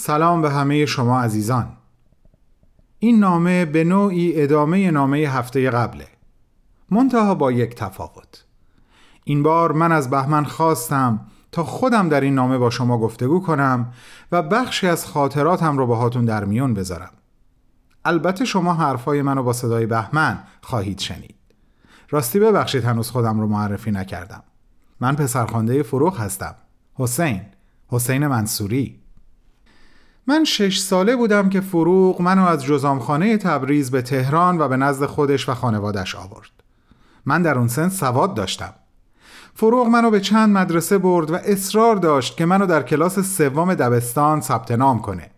[0.00, 1.68] سلام به همه شما عزیزان.
[2.98, 6.06] این نامه به نوعی ادامه نامه هفته قبله.
[6.90, 8.44] منتها با یک تفاوت.
[9.24, 11.20] این بار من از بهمن خواستم
[11.52, 13.92] تا خودم در این نامه با شما گفتگو کنم
[14.32, 17.12] و بخشی از خاطراتم رو باهاتون در میون بذارم.
[18.04, 21.36] البته شما حرفای منو با صدای بهمن خواهید شنید.
[22.10, 24.42] راستی ببخشید هنوز خودم رو معرفی نکردم.
[25.00, 26.54] من پسرخوانده فروغ هستم.
[26.94, 27.42] حسین.
[27.88, 28.99] حسین منصوری.
[30.30, 35.06] من شش ساله بودم که فروغ منو از جزامخانه تبریز به تهران و به نزد
[35.06, 36.50] خودش و خانوادش آورد.
[37.26, 38.74] من در اون سن سواد داشتم.
[39.54, 44.40] فروغ منو به چند مدرسه برد و اصرار داشت که منو در کلاس سوم دبستان
[44.40, 45.30] ثبت نام کنه.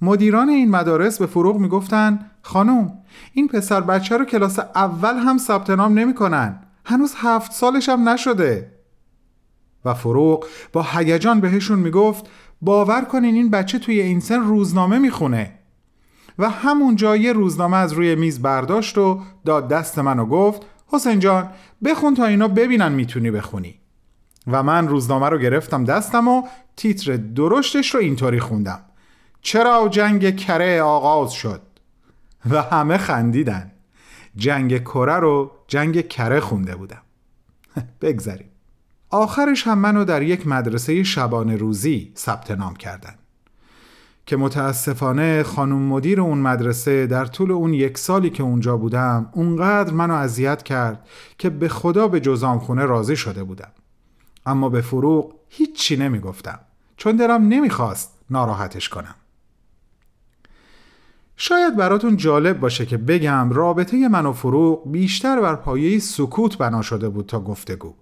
[0.00, 2.92] مدیران این مدارس به فروغ می‌گفتن خانم
[3.32, 6.60] این پسر بچه رو کلاس اول هم ثبت نام نمی‌کنن.
[6.84, 8.70] هنوز هفت سالش هم نشده.
[9.84, 12.28] و فروغ با هیجان بهشون می‌گفت
[12.64, 15.58] باور کنین این بچه توی این سن روزنامه می‌خونه.
[16.38, 21.18] و همونجا یه روزنامه از روی میز برداشت و داد دست من و گفت حسین
[21.18, 21.50] جان
[21.84, 23.80] بخون تا اینا ببینن می‌تونی بخونی.
[24.46, 26.42] و من روزنامه رو گرفتم دستم و
[26.76, 28.80] تیتر درشتش رو اینطوری خوندم.
[29.40, 31.62] چرا جنگ کره آغاز شد؟
[32.50, 33.72] و همه خندیدن.
[34.36, 37.02] جنگ کره رو جنگ کره خونده بودم.
[38.02, 38.53] بگذاریم
[39.14, 43.14] آخرش هم منو در یک مدرسه شبانه روزی ثبت نام کردن.
[44.26, 49.92] که متاسفانه خانم مدیر اون مدرسه در طول اون یک سالی که اونجا بودم اونقدر
[49.92, 51.06] منو اذیت کرد
[51.38, 53.70] که به خدا به جزام خونه راضی شده بودم.
[54.46, 56.58] اما به فروغ هیچی نمی‌گفتم
[56.96, 59.14] چون دلم نمی‌خواست ناراحتش کنم.
[61.36, 66.82] شاید براتون جالب باشه که بگم رابطه من و فروغ بیشتر بر پایه سکوت بنا
[66.82, 67.94] شده بود تا گفتگو.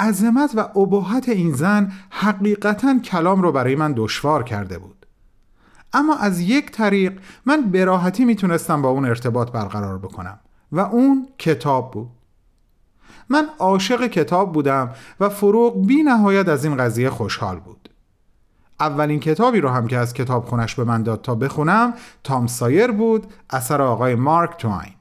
[0.00, 5.06] عظمت و ابهت این زن حقیقتا کلام رو برای من دشوار کرده بود.
[5.92, 10.38] اما از یک طریق من براحتی می‌تونستم با اون ارتباط برقرار بکنم
[10.72, 12.10] و اون کتاب بود.
[13.28, 14.90] من عاشق کتاب بودم
[15.20, 17.88] و فروغ بی نهایت از این قضیه خوشحال بود.
[18.80, 21.94] اولین کتابی رو هم که از کتاب خونش به من داد تا بخونم
[22.24, 24.94] تام سایر بود اثر آقای مارک توین.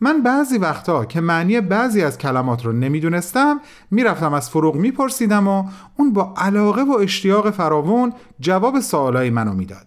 [0.00, 3.60] من بعضی وقتا که معنی بعضی از کلمات رو نمی‌دونستم
[3.90, 5.64] می‌رفتم از فروغ میپرسیدم و
[5.96, 9.86] اون با علاقه و اشتیاق فراوون جواب سوالای منو می‌داد.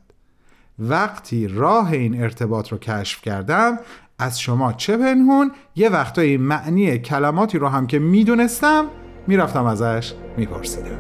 [0.79, 3.79] وقتی راه این ارتباط رو کشف کردم
[4.19, 8.85] از شما چه پنهون یه وقتایی معنی کلماتی رو هم که می‌دونستم
[9.27, 10.97] می‌رفتم ازش میپرسیدم.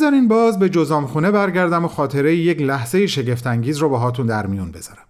[0.00, 5.04] بذارین باز به جزامخونه برگردم و خاطره یک لحظه شگفتانگیز رو باهاتون در میون بذارم.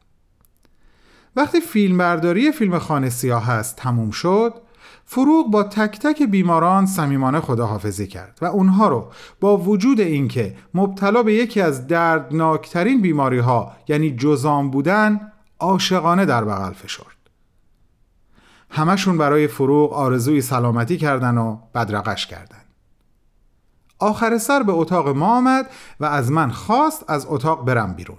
[1.37, 4.55] وقتی فیلمبرداری فیلم خانه سیاه هست تموم شد
[5.05, 11.23] فروغ با تک تک بیماران صمیمانه خداحافظی کرد و اونها رو با وجود اینکه مبتلا
[11.23, 17.17] به یکی از دردناکترین بیماری ها یعنی جزام بودن عاشقانه در بغل فشرد.
[18.71, 22.70] همشون برای فروغ آرزوی سلامتی کردن و بدرقش کردن.
[24.01, 28.19] آخر سر به اتاق ما آمد و از من خواست از اتاق برم بیرون.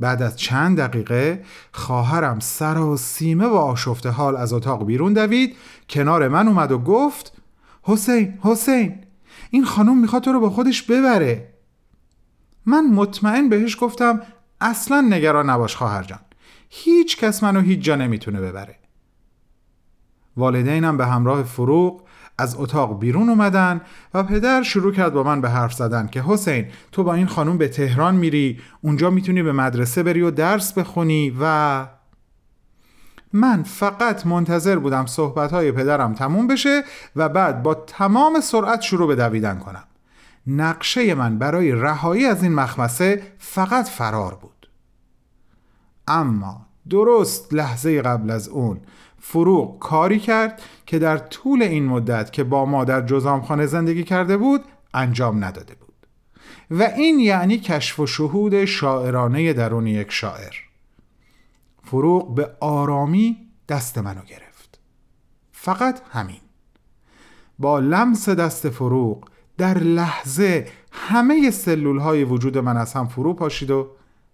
[0.00, 2.38] بعد از چند دقیقه خواهرم
[2.96, 5.56] سیمه و آشفته حال از اتاق بیرون دوید
[5.88, 7.32] کنار من اومد و گفت
[7.82, 8.98] حسین حسین
[9.50, 11.52] این خانم می‌خواد تو رو با خودش ببره.
[12.66, 14.22] من مطمئن بهش گفتم
[14.60, 16.20] اصلا نگران نباش خواهر جان
[16.68, 18.76] هیچ کس منو هیچ جا نمی‌تونه ببره.
[20.36, 22.02] والدینم به همراه فروغ
[22.38, 23.80] از اتاق بیرون اومدن
[24.14, 27.58] و پدر شروع کرد با من به حرف زدن که حسین تو با این خانم
[27.58, 31.86] به تهران میری اونجا می‌تونی به مدرسه بری و درس بخونی و
[33.32, 36.82] من فقط منتظر بودم صحبت های پدرم تموم بشه
[37.16, 39.84] و بعد با تمام سرعت شروع به دویدن کنم.
[40.46, 44.68] نقشه من برای رهایی از این مخمسه فقط فرار بود.
[46.08, 48.80] اما درست لحظه قبل از اون.
[49.18, 54.36] فروغ کاری کرد که در طول این مدت که با ما در جزامخانه زندگی کرده
[54.36, 55.86] بود انجام نداده بود.
[56.70, 60.54] و این یعنی کشف و شهود شاعرانه درون یک شاعر.
[61.84, 63.36] فروغ به آرامی
[63.68, 64.78] دست منو گرفت.
[65.52, 66.40] فقط همین.
[67.58, 69.28] با لمس دست فروغ
[69.58, 73.90] در لحظه همه سلول های وجود من از هم فرو پاشید و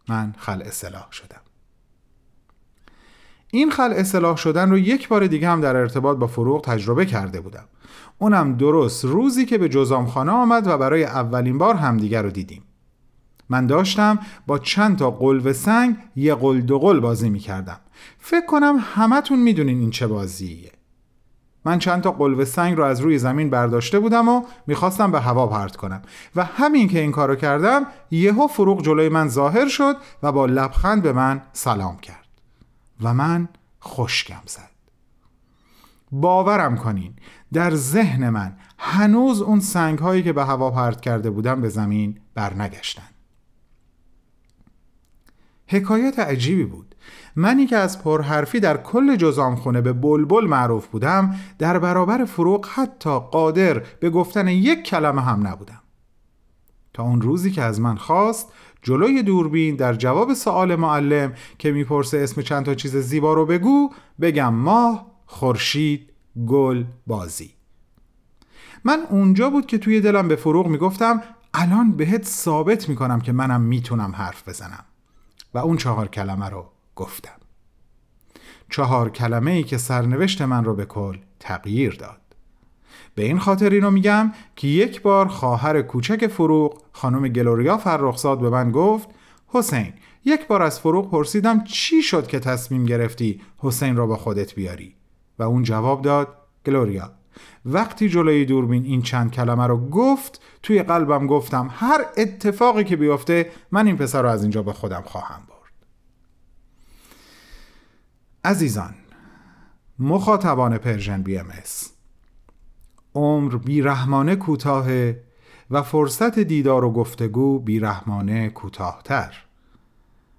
[0.08, 1.41] من خل اصلاح شدم.
[3.54, 7.40] این خل اصلاح شدن رو یک بار دیگه هم در ارتباط با فروغ تجربه کرده
[7.40, 7.64] بودم.
[8.18, 12.62] اونم درست روزی که به جزامخانه آمد و برای اولین بار همدیگر رو دیدیم.
[13.48, 17.76] من داشتم با چند تا قلب سنگ یه قل دو قل بازی می کردم
[18.18, 20.72] فکر کنم همتون می‌دونین این چه بازیه.
[21.64, 25.46] من چند تا قلب سنگ رو از روی زمین برداشته بودم و می‌خواستم به هوا
[25.46, 26.02] پرت کنم.
[26.36, 31.02] و همین که این کارو کردم یهو فروغ جلوی من ظاهر شد و با لبخند
[31.02, 32.21] به من سلام کرد.
[33.02, 33.48] و من
[33.80, 34.70] خوشگم زد.
[36.12, 37.14] باورم کنین
[37.52, 42.20] در ذهن من هنوز اون سنگ هایی که به هوا پرت کرده بودم به زمین
[42.34, 43.02] برنگشتن.
[45.66, 46.94] حکایت عجیبی بود.
[47.36, 53.18] منی که از پرحرفی در کل جزامخونه به بلبل معروف بودم در برابر فروغ حتی
[53.18, 55.82] قادر به گفتن یک کلمه هم نبودم.
[56.94, 58.52] تا اون روزی که از من خواست
[58.82, 63.90] جلوی دوربین در جواب سوال معلم که می‌پرسه اسم چند تا چیز زیبا رو بگو
[64.20, 66.12] بگم ماه، خورشید،
[66.46, 67.50] گل، بازی.
[68.84, 71.22] من اونجا بود که توی دلم به فروغ می‌گفتم
[71.54, 74.84] الان بهت ثابت می‌کنم که منم می‌تونم حرف بزنم.
[75.54, 77.38] و اون چهار کلمه رو گفتم.
[78.70, 82.21] چهار کلمه ای که سرنوشت من رو به کل تغییر داد.
[83.14, 88.50] به این خاطر اینو میگم که یک بار خواهر کوچک فروغ خانم گلوریا فرخزاد به
[88.50, 89.08] من گفت
[89.48, 89.92] حسین
[90.24, 94.94] یک بار از فروغ پرسیدم چی شد که تصمیم گرفتی حسین را با خودت بیاری؟
[95.38, 96.28] و اون جواب داد
[96.66, 97.12] گلوریا
[97.66, 103.50] وقتی جلوی دوربین این چند کلمه رو گفت توی قلبم گفتم هر اتفاقی که بیفته
[103.70, 105.72] من این پسر رو از اینجا به خودم خواهم برد.
[108.44, 108.94] عزیزان
[109.98, 111.91] مخاطبان Persian BMS
[113.14, 114.86] عمر بیرحمانه کوتاه
[115.70, 119.34] و فرصت دیدار و گفتگو بیرحمانه کوتاهتر.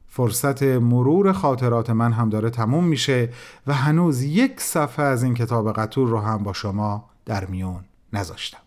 [0.07, 3.29] فرصت مرور خاطرات من هم داره تموم میشه
[3.67, 7.83] و هنوز یک صفحه از این کتاب قطور رو هم با شما در میون
[8.13, 8.59] نذاشتم.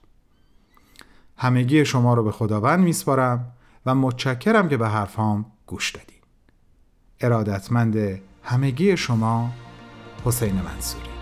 [1.36, 3.52] همگی شما رو به خداوند میسپارم
[3.86, 6.16] و متشکرم که به حرفام گوش دادین.
[7.20, 9.50] ارادتمند همگی شما
[10.24, 11.15] حسین منصوری.